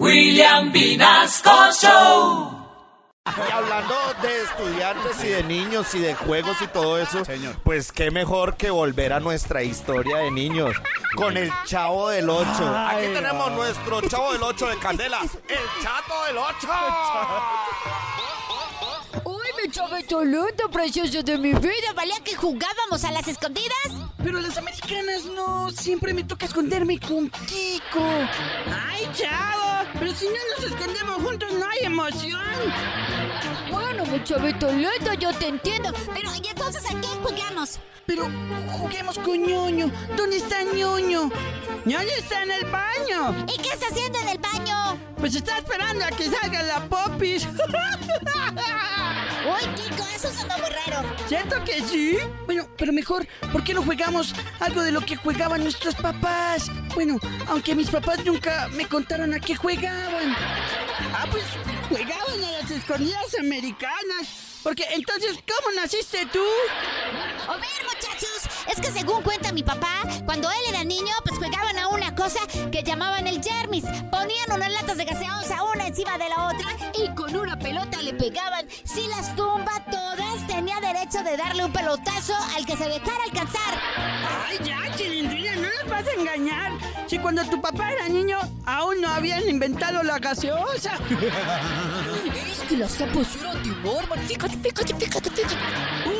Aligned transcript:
William 0.00 0.72
Vinasco 0.72 1.70
Show. 1.80 2.50
Y 3.26 3.52
hablando 3.52 3.94
de 4.22 4.42
estudiantes 4.42 5.24
y 5.24 5.28
de 5.28 5.42
niños 5.44 5.94
y 5.94 6.00
de 6.00 6.14
juegos 6.14 6.60
y 6.60 6.66
todo 6.66 6.98
eso, 6.98 7.24
Señor. 7.24 7.56
pues 7.62 7.90
qué 7.92 8.10
mejor 8.10 8.56
que 8.56 8.70
volver 8.70 9.12
a 9.12 9.20
nuestra 9.20 9.62
historia 9.62 10.16
de 10.18 10.30
niños 10.30 10.76
con 11.16 11.36
el 11.36 11.50
Chavo 11.64 12.10
del 12.10 12.28
8. 12.28 12.46
Aquí 12.88 13.06
tenemos 13.14 13.52
nuestro 13.52 14.00
Chavo 14.02 14.32
del 14.32 14.42
8 14.42 14.66
de 14.66 14.78
Candela, 14.78 15.20
el 15.22 15.82
Chato 15.82 16.24
del 16.26 16.38
8. 16.38 16.68
Abetolito, 19.84 20.70
precioso 20.70 21.22
de 21.22 21.36
mi 21.36 21.52
vida. 21.52 21.92
¿Valía 21.94 22.18
que 22.24 22.34
jugábamos 22.34 23.04
a 23.04 23.12
las 23.12 23.28
escondidas? 23.28 24.08
Pero 24.22 24.40
las 24.40 24.56
americanas 24.56 25.26
no. 25.26 25.70
Siempre 25.70 26.14
me 26.14 26.24
toca 26.24 26.46
esconderme 26.46 26.98
con 26.98 27.28
Kiko. 27.28 28.02
¡Ay, 28.66 29.06
chavo! 29.12 29.86
Pero 29.98 30.14
si 30.14 30.24
no 30.26 30.36
nos 30.56 30.72
escondemos 30.72 31.22
juntos, 31.22 31.52
no 31.52 31.66
hay 31.68 31.84
emoción. 31.84 32.40
Bueno, 33.70 34.06
mucho 34.06 34.40
Betolito, 34.40 35.12
yo 35.18 35.34
te 35.34 35.48
entiendo. 35.48 35.92
Pero, 36.14 36.30
¿y 36.42 36.48
entonces 36.48 36.82
a 36.86 36.98
qué 36.98 37.08
jugamos? 37.22 37.78
Pero 38.06 38.30
juguemos 38.78 39.18
con 39.18 39.42
ñoño. 39.42 39.90
¿Dónde 40.16 40.38
está 40.38 40.62
ñoño? 40.62 41.30
ñoño 41.84 42.10
está 42.18 42.42
en 42.42 42.50
el 42.52 42.64
baño. 42.70 43.46
¿Y 43.54 43.60
qué 43.60 43.68
está 43.68 43.88
haciendo 43.88 44.18
en 44.20 44.28
el 44.28 44.38
baño? 44.38 44.73
Pues 45.18 45.34
está 45.34 45.58
esperando 45.58 46.04
a 46.04 46.08
que 46.08 46.24
salga 46.24 46.62
la 46.62 46.84
popis. 46.88 47.46
Uy, 49.46 49.74
Kiko, 49.74 50.06
eso 50.14 50.30
sonó 50.32 50.56
muy 50.58 50.70
raro. 50.70 51.02
¿Cierto 51.28 51.62
que 51.64 51.82
sí? 51.82 52.18
Bueno, 52.46 52.66
pero 52.76 52.92
mejor, 52.92 53.26
¿por 53.52 53.62
qué 53.62 53.74
no 53.74 53.82
jugamos 53.82 54.34
algo 54.60 54.82
de 54.82 54.92
lo 54.92 55.00
que 55.00 55.16
jugaban 55.16 55.62
nuestros 55.62 55.94
papás? 55.94 56.70
Bueno, 56.94 57.18
aunque 57.48 57.74
mis 57.74 57.90
papás 57.90 58.24
nunca 58.24 58.68
me 58.72 58.86
contaron 58.86 59.34
a 59.34 59.40
qué 59.40 59.54
jugaban. 59.54 60.34
Ah, 61.12 61.26
pues 61.30 61.44
jugaban 61.88 62.44
a 62.44 62.62
las 62.62 62.70
escondidas 62.70 63.34
americanas. 63.38 64.44
Porque 64.64 64.84
entonces, 64.92 65.36
¿cómo 65.46 65.76
naciste 65.76 66.24
tú? 66.32 66.42
A 67.46 67.56
ver, 67.56 67.84
muchachos, 67.84 68.48
es 68.66 68.80
que 68.80 68.90
según 68.90 69.22
cuenta 69.22 69.52
mi 69.52 69.62
papá, 69.62 70.00
cuando 70.24 70.50
él 70.50 70.56
era 70.70 70.82
niño, 70.84 71.12
cosa 72.24 72.40
que 72.70 72.82
llamaban 72.82 73.26
el 73.26 73.42
Jermis. 73.42 73.84
Ponían 74.10 74.50
unas 74.54 74.72
latas 74.72 74.96
de 74.96 75.04
gaseosa 75.04 75.62
una 75.74 75.88
encima 75.88 76.16
de 76.16 76.28
la 76.30 76.46
otra 76.46 76.68
y 76.94 77.14
con 77.14 77.36
una 77.36 77.58
pelota 77.58 78.00
le 78.00 78.14
pegaban. 78.14 78.66
Si 78.84 79.06
las 79.08 79.36
tumba 79.36 79.84
todas, 79.90 80.46
tenía 80.46 80.80
derecho 80.80 81.22
de 81.22 81.36
darle 81.36 81.66
un 81.66 81.72
pelotazo 81.72 82.34
al 82.56 82.64
que 82.64 82.78
se 82.78 82.88
dejara 82.88 83.24
alcanzar. 83.24 83.78
Ay, 84.48 84.58
ya, 84.64 84.96
chilindrina, 84.96 85.56
no 85.56 85.68
nos 85.68 85.90
vas 85.90 86.06
a 86.08 86.18
engañar. 86.18 86.72
Si 87.06 87.18
cuando 87.18 87.44
tu 87.44 87.60
papá 87.60 87.92
era 87.92 88.08
niño, 88.08 88.38
aún 88.64 89.02
no 89.02 89.08
habían 89.08 89.46
inventado 89.46 90.02
la 90.02 90.18
gaseosa. 90.18 90.98
Es 92.34 92.60
que 92.70 92.76
las 92.78 92.96
tapas 92.96 93.36
eran 93.36 93.62
de 93.62 93.70
mármol. 93.70 94.18
Fíjate, 94.20 94.56
fíjate, 94.56 94.94
fíjate, 94.94 95.30
fíjate. 95.30 96.13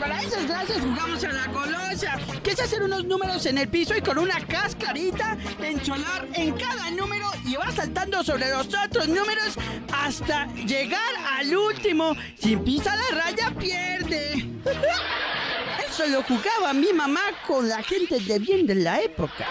Para 0.00 0.22
esas 0.22 0.44
clases 0.44 0.80
jugamos 0.80 1.22
a 1.24 1.32
la 1.32 1.46
golosa, 1.48 2.18
que 2.42 2.52
es 2.52 2.60
hacer 2.60 2.82
unos 2.82 3.04
números 3.04 3.44
en 3.44 3.58
el 3.58 3.68
piso 3.68 3.94
y 3.94 4.00
con 4.00 4.16
una 4.16 4.40
cascarita 4.46 5.36
encholar 5.62 6.26
en 6.32 6.52
cada 6.56 6.90
número 6.90 7.26
y 7.44 7.54
vas 7.56 7.74
saltando 7.74 8.24
sobre 8.24 8.48
los 8.48 8.66
otros 8.66 9.08
números 9.08 9.58
hasta 9.92 10.46
llegar 10.54 11.00
al 11.38 11.54
último. 11.54 12.16
Si 12.38 12.56
pisa 12.56 12.96
la 12.96 13.24
raya, 13.24 13.50
pierde. 13.58 14.48
Eso 15.90 16.06
lo 16.06 16.22
jugaba 16.22 16.72
mi 16.72 16.94
mamá 16.94 17.20
con 17.46 17.68
la 17.68 17.82
gente 17.82 18.20
de 18.20 18.38
bien 18.38 18.66
de 18.66 18.76
la 18.76 19.02
época. 19.02 19.46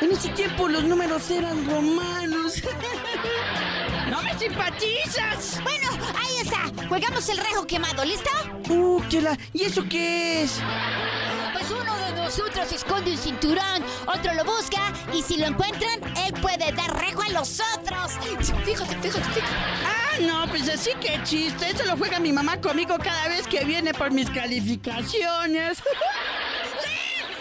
En 0.00 0.12
ese 0.12 0.30
tiempo 0.30 0.66
los 0.66 0.84
números 0.84 1.30
eran 1.30 1.68
romanos. 1.68 2.62
¡No 4.10 4.22
me 4.22 4.38
simpatizas! 4.38 5.60
Bueno, 5.62 5.90
Jugamos 6.88 7.28
el 7.28 7.36
rejo 7.38 7.66
quemado, 7.66 8.04
¿listo? 8.04 8.30
Uh, 8.70 9.02
¿qué 9.10 9.20
la- 9.20 9.36
¿Y 9.52 9.64
eso 9.64 9.84
qué 9.88 10.42
es? 10.42 10.60
Pues 11.52 11.70
uno 11.70 11.94
de 11.96 12.12
nosotros 12.12 12.72
esconde 12.72 13.10
un 13.12 13.18
cinturón, 13.18 13.84
otro 14.06 14.32
lo 14.34 14.44
busca 14.44 14.92
y 15.12 15.22
si 15.22 15.36
lo 15.36 15.46
encuentran, 15.46 16.00
él 16.26 16.32
puede 16.40 16.72
dar 16.72 16.98
rejo 16.98 17.22
a 17.22 17.28
los 17.30 17.60
otros. 17.76 18.12
Fíjate, 18.64 18.64
fíjate, 18.64 18.96
fíjate. 19.10 19.40
Ah, 19.84 20.16
no, 20.20 20.46
pues 20.48 20.68
así 20.68 20.90
que 21.00 21.20
chiste. 21.24 21.70
Eso 21.70 21.84
lo 21.84 21.96
juega 21.96 22.18
mi 22.20 22.32
mamá 22.32 22.60
conmigo 22.60 22.96
cada 23.02 23.28
vez 23.28 23.46
que 23.46 23.64
viene 23.64 23.92
por 23.92 24.10
mis 24.10 24.30
calificaciones. 24.30 25.78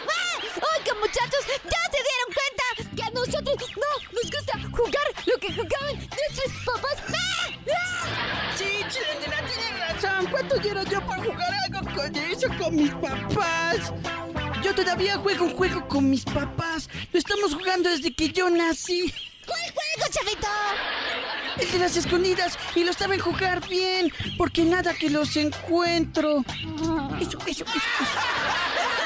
¡Ah! 0.10 0.42
Oiga, 0.56 0.94
muchachos, 1.00 1.46
¿ya 1.48 1.82
se 1.92 2.00
dieron 2.08 2.30
cuenta 2.34 2.96
que 2.96 3.04
a 3.04 3.10
nosotros 3.12 3.70
no 3.76 4.14
nos 4.14 4.32
gusta 4.32 4.60
jugar 4.72 5.08
lo 5.26 5.38
que 5.40 5.54
jugaban 5.54 5.96
nuestros 5.98 6.52
papás? 6.66 6.98
¿Cuánto 10.48 10.64
quiero 10.64 10.84
yo 10.84 11.02
por 11.06 11.18
jugar 11.18 11.54
algo 11.66 11.94
con 11.94 12.16
eso 12.16 12.48
con 12.58 12.74
mis 12.74 12.92
papás? 12.92 13.92
Yo 14.64 14.74
todavía 14.74 15.18
juego 15.18 15.44
un 15.44 15.54
juego 15.58 15.86
con 15.90 16.10
mis 16.10 16.24
papás. 16.24 16.90
Lo 17.12 17.20
estamos 17.20 17.54
jugando 17.54 17.90
desde 17.90 18.14
que 18.16 18.30
yo 18.30 18.50
nací. 18.50 19.14
¿Cuál 19.46 19.60
juego, 19.60 20.10
chavito? 20.10 20.48
El 21.60 21.70
de 21.70 21.80
las 21.80 21.98
escondidas. 21.98 22.58
Y 22.76 22.86
lo 22.86 22.94
saben 22.94 23.20
jugar 23.20 23.68
bien. 23.68 24.10
Porque 24.38 24.64
nada 24.64 24.94
que 24.94 25.10
los 25.10 25.36
encuentro. 25.36 26.46
Eso, 27.20 27.38
eso, 27.46 27.66
eso. 27.66 27.66
eso. 27.66 28.97